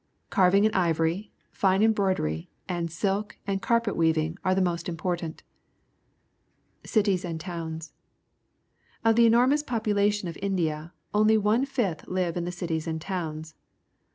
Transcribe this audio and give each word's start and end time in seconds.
CarAJng 0.31 0.65
in 0.65 0.71
ivoQ'j 0.71 1.29
fing_einr 1.53 1.93
broiderjj 1.93 2.47
and 2.67 2.89
silk 2.89 3.37
and 3.45 3.61
carpet 3.61 3.93
w.eaYing 3.93 4.35
are 4.43 4.55
the 4.55 4.59
most 4.59 4.89
important. 4.89 5.43
Cities 6.83 7.23
and 7.23 7.39
Towns.— 7.39 7.93
Of 9.05 9.15
the 9.15 9.27
enormous 9.27 9.61
popu 9.61 9.93
lation 9.93 10.27
of 10.27 10.39
India, 10.41 10.91
onlj' 11.13 11.43
one 11.43 11.65
fifth 11.67 12.07
Uye 12.07 12.35
in 12.35 12.45
the 12.45 12.51
cities 12.51 12.87
and 12.87 12.99
towns. 12.99 13.53